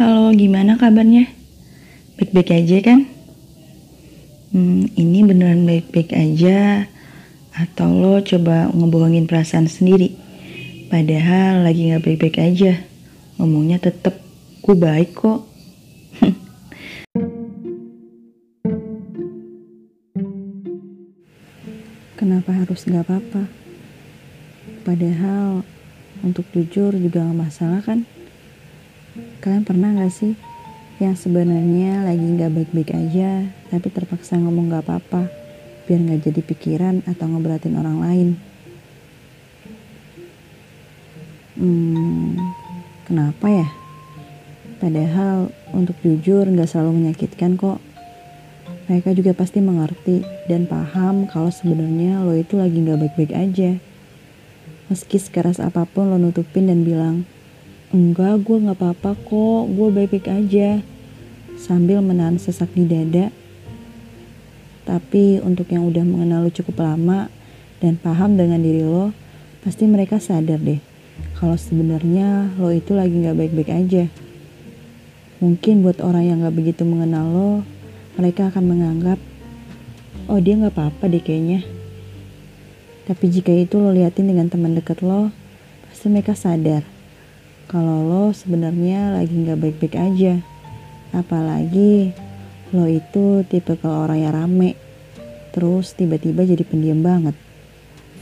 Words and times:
Halo, 0.00 0.32
gimana 0.32 0.80
kabarnya? 0.80 1.28
Baik-baik 2.16 2.56
aja 2.56 2.80
kan? 2.80 3.04
Hmm, 4.48 4.88
ini 4.96 5.20
beneran 5.20 5.68
baik-baik 5.68 6.16
aja 6.16 6.88
atau 7.52 7.92
lo 7.92 8.16
coba 8.24 8.72
ngebohongin 8.72 9.28
perasaan 9.28 9.68
sendiri? 9.68 10.16
Padahal 10.88 11.68
lagi 11.68 11.92
gak 11.92 12.08
baik-baik 12.08 12.40
aja. 12.40 12.80
Ngomongnya 13.36 13.76
tetep, 13.76 14.16
gue 14.64 14.72
baik 14.72 15.20
kok. 15.20 15.44
Kenapa 22.16 22.56
harus 22.56 22.88
gak 22.88 23.04
apa-apa? 23.04 23.52
Padahal 24.80 25.60
untuk 26.24 26.48
jujur 26.56 26.96
juga 26.96 27.20
gak 27.20 27.36
masalah 27.36 27.84
kan? 27.84 28.08
Kalian 29.42 29.66
pernah 29.66 29.90
gak 29.90 30.14
sih 30.14 30.38
yang 31.02 31.18
sebenarnya 31.18 32.06
lagi 32.06 32.22
gak 32.38 32.54
baik-baik 32.54 32.94
aja 32.94 33.48
tapi 33.72 33.88
terpaksa 33.90 34.38
ngomong 34.38 34.70
gak 34.70 34.86
apa-apa 34.86 35.26
biar 35.90 35.98
gak 36.06 36.30
jadi 36.30 36.40
pikiran 36.46 37.02
atau 37.10 37.26
ngeberatin 37.26 37.74
orang 37.74 37.98
lain? 37.98 38.28
Hmm, 41.58 42.38
kenapa 43.10 43.46
ya? 43.50 43.68
Padahal 44.78 45.50
untuk 45.74 45.98
jujur 46.06 46.46
gak 46.46 46.70
selalu 46.70 47.02
menyakitkan 47.02 47.58
kok. 47.58 47.82
Mereka 48.86 49.10
juga 49.18 49.34
pasti 49.34 49.58
mengerti 49.58 50.22
dan 50.46 50.70
paham 50.70 51.26
kalau 51.26 51.50
sebenarnya 51.50 52.22
lo 52.22 52.38
itu 52.38 52.54
lagi 52.54 52.78
gak 52.78 53.02
baik-baik 53.02 53.34
aja. 53.34 53.74
Meski 54.86 55.18
sekeras 55.18 55.58
apa 55.58 55.82
pun 55.90 56.14
lo 56.14 56.18
nutupin 56.22 56.70
dan 56.70 56.86
bilang, 56.86 57.26
enggak 57.90 58.46
gue 58.46 58.56
gak 58.70 58.78
apa-apa 58.78 59.18
kok, 59.18 59.62
gue 59.66 59.88
baik-baik 59.90 60.30
aja. 60.30 60.78
Sambil 61.58 61.98
menahan 61.98 62.38
sesak 62.38 62.70
di 62.72 62.86
dada. 62.86 63.34
Tapi 64.86 65.42
untuk 65.42 65.66
yang 65.74 65.86
udah 65.90 66.06
mengenal 66.06 66.46
lo 66.46 66.50
cukup 66.54 66.86
lama 66.86 67.26
dan 67.82 67.98
paham 67.98 68.38
dengan 68.38 68.62
diri 68.62 68.86
lo, 68.86 69.10
pasti 69.62 69.90
mereka 69.90 70.22
sadar 70.22 70.58
deh 70.58 70.80
kalau 71.36 71.56
sebenarnya 71.56 72.52
lo 72.56 72.72
itu 72.72 72.94
lagi 72.94 73.26
gak 73.26 73.36
baik-baik 73.36 73.70
aja. 73.70 74.04
Mungkin 75.42 75.82
buat 75.82 75.98
orang 75.98 76.24
yang 76.30 76.38
gak 76.46 76.56
begitu 76.56 76.86
mengenal 76.86 77.26
lo, 77.26 77.52
mereka 78.14 78.52
akan 78.54 78.64
menganggap, 78.70 79.18
oh 80.30 80.38
dia 80.38 80.54
gak 80.62 80.78
apa-apa 80.78 81.10
deh 81.10 81.22
kayaknya. 81.22 81.66
Tapi 83.10 83.24
jika 83.26 83.50
itu 83.50 83.82
lo 83.82 83.90
liatin 83.90 84.30
dengan 84.30 84.46
teman 84.46 84.78
dekat 84.78 85.02
lo, 85.02 85.34
pasti 85.90 86.06
mereka 86.06 86.38
sadar 86.38 86.99
kalau 87.70 88.02
lo 88.02 88.24
sebenarnya 88.34 89.14
lagi 89.14 89.46
gak 89.46 89.62
baik-baik 89.62 89.94
aja. 89.94 90.42
Apalagi 91.14 92.10
lo 92.74 92.90
itu 92.90 93.46
tipe 93.46 93.78
kalau 93.78 94.10
orang 94.10 94.26
yang 94.26 94.34
rame, 94.34 94.74
terus 95.54 95.94
tiba-tiba 95.94 96.42
jadi 96.42 96.66
pendiam 96.66 96.98
banget. 96.98 97.38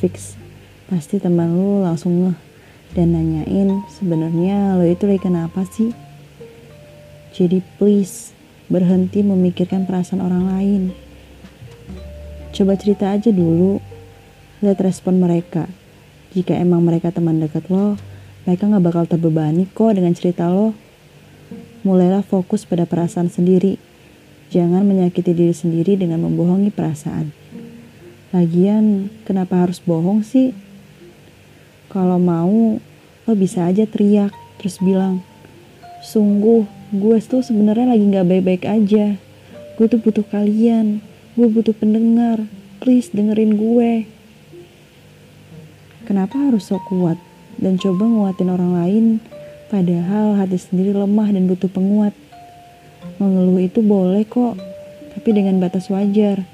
Fix, 0.00 0.40
pasti 0.88 1.20
teman 1.20 1.52
lo 1.52 1.84
langsung 1.84 2.24
ngeh 2.24 2.38
dan 2.96 3.12
nanyain 3.12 3.84
sebenarnya 3.92 4.80
lo 4.80 4.88
itu 4.88 5.04
lagi 5.04 5.20
kenapa 5.20 5.68
sih? 5.68 5.92
Jadi 7.36 7.60
please 7.76 8.32
berhenti 8.72 9.20
memikirkan 9.20 9.84
perasaan 9.84 10.24
orang 10.24 10.44
lain. 10.56 10.82
Coba 12.56 12.80
cerita 12.80 13.12
aja 13.12 13.28
dulu, 13.28 13.76
lihat 14.64 14.80
respon 14.80 15.20
mereka. 15.20 15.68
Jika 16.32 16.56
emang 16.56 16.80
mereka 16.80 17.12
teman 17.12 17.44
dekat 17.44 17.68
lo, 17.68 18.00
mereka 18.44 18.68
gak 18.68 18.84
bakal 18.84 19.04
terbebani 19.08 19.64
kok 19.72 19.96
dengan 19.96 20.12
cerita 20.12 20.52
lo. 20.52 20.76
Mulailah 21.80 22.20
fokus 22.20 22.68
pada 22.68 22.84
perasaan 22.84 23.32
sendiri. 23.32 23.80
Jangan 24.52 24.84
menyakiti 24.84 25.32
diri 25.32 25.56
sendiri 25.56 25.96
dengan 25.96 26.20
membohongi 26.28 26.68
perasaan. 26.68 27.32
Lagian, 28.36 29.08
kenapa 29.24 29.64
harus 29.64 29.80
bohong 29.80 30.20
sih? 30.20 30.52
Kalau 31.88 32.20
mau, 32.20 32.76
lo 33.24 33.32
bisa 33.32 33.64
aja 33.64 33.88
teriak, 33.88 34.36
terus 34.60 34.76
bilang, 34.76 35.24
Sungguh, 36.04 36.68
gue 36.92 37.16
tuh 37.24 37.40
sebenarnya 37.40 37.96
lagi 37.96 38.04
gak 38.12 38.28
baik-baik 38.28 38.64
aja. 38.68 39.16
Gue 39.80 39.86
tuh 39.88 40.04
butuh 40.04 40.24
kalian, 40.28 41.00
gue 41.32 41.48
butuh 41.48 41.72
pendengar. 41.72 42.44
Please 42.84 43.08
dengerin 43.08 43.56
gue. 43.56 44.04
Kenapa 46.04 46.36
harus 46.36 46.68
sok 46.68 46.92
kuat 46.92 47.16
dan 47.58 47.78
coba 47.78 48.04
nguatin 48.06 48.50
orang 48.50 48.72
lain 48.74 49.04
padahal 49.68 50.38
hati 50.38 50.60
sendiri 50.60 50.94
lemah 50.94 51.34
dan 51.34 51.50
butuh 51.50 51.66
penguat. 51.66 52.14
Mengeluh 53.18 53.58
itu 53.58 53.82
boleh 53.82 54.22
kok, 54.26 54.54
tapi 55.14 55.34
dengan 55.34 55.58
batas 55.58 55.90
wajar. 55.90 56.46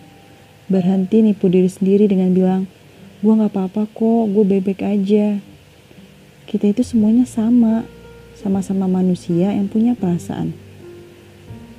Berhenti 0.71 1.21
nipu 1.21 1.51
diri 1.51 1.67
sendiri 1.67 2.07
dengan 2.07 2.31
bilang, 2.31 2.63
gue 3.21 3.33
gak 3.33 3.53
apa-apa 3.53 3.91
kok, 3.91 4.23
gue 4.31 4.45
baik-baik 4.47 4.83
aja. 4.87 5.43
Kita 6.47 6.65
itu 6.71 6.83
semuanya 6.83 7.27
sama, 7.27 7.85
sama-sama 8.39 8.87
manusia 8.87 9.53
yang 9.53 9.69
punya 9.69 9.93
perasaan. 9.93 10.55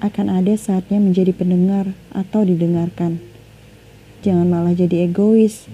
Akan 0.02 0.30
ada 0.30 0.54
saatnya 0.58 1.02
menjadi 1.02 1.34
pendengar 1.34 1.94
atau 2.12 2.46
didengarkan. 2.46 3.22
Jangan 4.22 4.46
malah 4.46 4.78
jadi 4.78 5.10
egois 5.10 5.66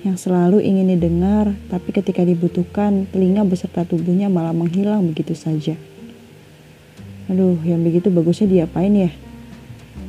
yang 0.00 0.16
selalu 0.16 0.64
ingin 0.64 0.96
didengar, 0.96 1.52
tapi 1.68 1.92
ketika 1.92 2.24
dibutuhkan, 2.24 3.04
telinga 3.12 3.44
beserta 3.44 3.84
tubuhnya 3.84 4.32
malah 4.32 4.56
menghilang 4.56 5.04
begitu 5.12 5.36
saja. 5.36 5.76
Aduh, 7.28 7.60
yang 7.68 7.84
begitu 7.84 8.08
bagusnya 8.08 8.48
diapain 8.48 8.90
ya? 8.96 9.12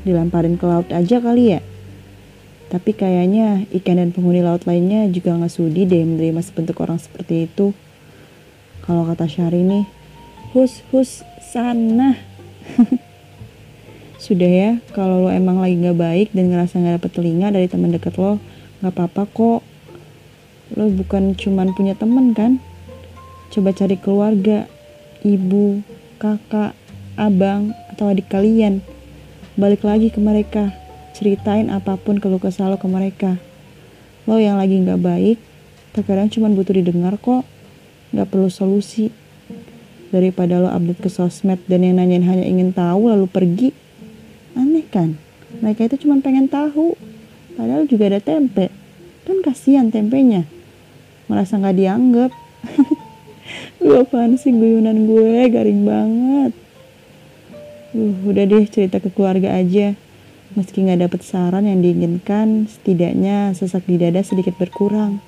Dilemparin 0.08 0.56
ke 0.56 0.66
laut 0.66 0.88
aja 0.96 1.20
kali 1.20 1.54
ya? 1.54 1.62
Tapi 2.72 2.96
kayaknya 2.96 3.68
ikan 3.84 4.00
dan 4.00 4.16
penghuni 4.16 4.40
laut 4.40 4.64
lainnya 4.64 5.12
juga 5.12 5.36
nggak 5.36 5.52
sudi 5.52 5.84
deh 5.84 6.08
menerima 6.08 6.40
sebentuk 6.40 6.80
orang 6.80 6.96
seperti 6.96 7.52
itu. 7.52 7.76
Kalau 8.88 9.04
kata 9.04 9.28
Syahrini, 9.28 9.84
hus 10.56 10.80
hus 10.96 11.28
sana. 11.44 12.16
Sudah 14.24 14.48
ya, 14.48 14.72
kalau 14.96 15.28
lo 15.28 15.30
emang 15.36 15.60
lagi 15.60 15.76
nggak 15.76 16.00
baik 16.00 16.28
dan 16.32 16.48
ngerasa 16.48 16.80
nggak 16.80 16.96
dapet 17.04 17.12
telinga 17.12 17.52
dari 17.52 17.68
teman 17.68 17.92
deket 17.92 18.16
lo, 18.16 18.40
nggak 18.80 18.94
apa-apa 18.96 19.28
kok 19.28 19.62
lo 20.72 20.88
bukan 20.88 21.36
cuman 21.36 21.76
punya 21.76 22.00
temen 22.00 22.32
kan? 22.32 22.64
Coba 23.52 23.76
cari 23.76 24.00
keluarga 24.00 24.72
ibu 25.20 25.84
kakak 26.16 26.72
abang 27.20 27.76
atau 27.92 28.08
adik 28.08 28.32
kalian. 28.32 28.80
Balik 29.60 29.84
lagi 29.84 30.08
ke 30.08 30.24
mereka. 30.24 30.72
Ceritain 31.12 31.68
apa 31.68 32.00
pun 32.00 32.24
keluh 32.24 32.40
kesah 32.40 32.72
lo 32.72 32.80
ke 32.80 32.88
mereka. 32.88 33.36
Lo 34.24 34.40
yang 34.40 34.56
lagi 34.56 34.80
nggak 34.80 35.02
baik 35.04 35.38
terkadang 35.92 36.32
cuma 36.32 36.48
butuh 36.48 36.72
didengar 36.72 37.20
kok. 37.20 37.44
Nggak 38.16 38.28
perlu 38.32 38.48
solusi. 38.48 39.12
Daripada 40.12 40.64
lo 40.64 40.72
update 40.72 41.04
ke 41.04 41.10
sosmed 41.12 41.60
dan 41.68 41.84
yang 41.84 42.00
nanyain 42.00 42.24
hanya 42.24 42.48
ingin 42.48 42.72
tahu 42.72 43.12
lalu 43.12 43.28
pergi. 43.28 43.70
Aneh 44.56 44.88
kan? 44.88 45.20
Mereka 45.60 45.92
itu 45.92 46.08
cuma 46.08 46.24
pengen 46.24 46.48
tahu. 46.48 46.96
Padahal 47.60 47.84
juga 47.92 48.08
ada 48.08 48.24
tempe. 48.24 48.72
Kan 49.28 49.44
kasihan 49.44 49.92
tempenya 49.92 50.48
merasa 51.32 51.56
nggak 51.56 51.78
dianggap. 51.80 52.32
Lu 53.84 54.04
apaan 54.04 54.36
sih 54.36 54.52
guyunan 54.52 55.08
gue? 55.08 55.48
Garing 55.48 55.82
banget. 55.88 56.52
Uh, 57.96 58.12
udah 58.28 58.44
deh 58.44 58.68
cerita 58.68 59.00
ke 59.00 59.08
keluarga 59.08 59.56
aja. 59.56 59.96
Meski 60.52 60.84
nggak 60.84 61.08
dapet 61.08 61.24
saran 61.24 61.64
yang 61.64 61.80
diinginkan 61.80 62.68
setidaknya 62.68 63.56
sesak 63.56 63.88
di 63.88 63.96
dada 63.96 64.20
sedikit 64.20 64.60
berkurang. 64.60 65.24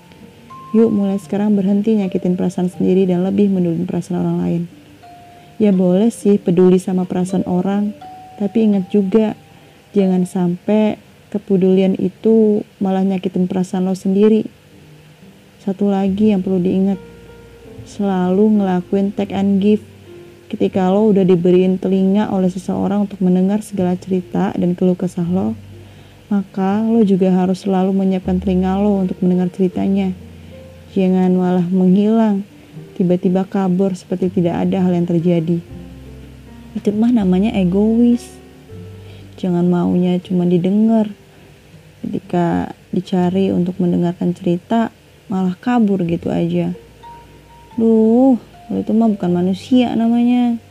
Yuk 0.76 0.92
mulai 0.92 1.16
sekarang 1.16 1.56
berhenti 1.56 1.96
nyakitin 1.96 2.36
perasaan 2.36 2.68
sendiri 2.68 3.08
dan 3.08 3.24
lebih 3.24 3.48
menulun 3.48 3.88
perasaan 3.88 4.20
orang 4.20 4.38
lain. 4.44 4.64
Ya 5.62 5.72
boleh 5.72 6.12
sih 6.12 6.36
peduli 6.36 6.84
sama 6.84 7.08
perasaan 7.08 7.48
orang. 7.48 7.96
Tapi 8.36 8.68
ingat 8.68 8.92
juga 8.92 9.40
jangan 9.96 10.28
sampai 10.28 11.00
kepedulian 11.32 11.96
itu 11.96 12.66
malah 12.84 13.06
nyakitin 13.06 13.48
perasaan 13.48 13.88
lo 13.88 13.96
sendiri 13.96 14.46
satu 15.64 15.88
lagi 15.88 16.36
yang 16.36 16.44
perlu 16.44 16.60
diingat, 16.60 17.00
selalu 17.88 18.60
ngelakuin 18.60 19.16
take 19.16 19.32
and 19.32 19.64
give. 19.64 19.80
Ketika 20.52 20.92
lo 20.92 21.10
udah 21.10 21.24
diberiin 21.24 21.80
telinga 21.80 22.28
oleh 22.30 22.52
seseorang 22.52 23.08
untuk 23.08 23.24
mendengar 23.24 23.64
segala 23.64 23.96
cerita 23.96 24.52
dan 24.54 24.76
keluh 24.76 24.94
kesah 24.94 25.26
lo, 25.26 25.56
maka 26.28 26.84
lo 26.84 27.00
juga 27.08 27.32
harus 27.32 27.64
selalu 27.64 27.96
menyiapkan 27.96 28.44
telinga 28.44 28.76
lo 28.76 29.08
untuk 29.08 29.18
mendengar 29.24 29.48
ceritanya. 29.56 30.12
Jangan 30.92 31.32
malah 31.34 31.66
menghilang, 31.72 32.46
tiba-tiba 33.00 33.48
kabur 33.48 33.96
seperti 33.96 34.30
tidak 34.30 34.68
ada 34.68 34.84
hal 34.84 34.94
yang 34.94 35.08
terjadi. 35.08 35.58
Itu 36.76 36.90
mah 36.92 37.10
namanya 37.16 37.56
egois. 37.56 38.36
Jangan 39.40 39.66
maunya 39.66 40.20
cuma 40.22 40.46
didengar. 40.46 41.10
Ketika 42.04 42.76
dicari 42.94 43.50
untuk 43.50 43.80
mendengarkan 43.82 44.36
cerita, 44.38 44.94
malah 45.34 45.58
kabur 45.58 46.06
gitu 46.06 46.30
aja. 46.30 46.78
Duh, 47.74 48.38
itu 48.70 48.92
mah 48.94 49.10
bukan 49.10 49.34
manusia 49.34 49.90
namanya. 49.98 50.62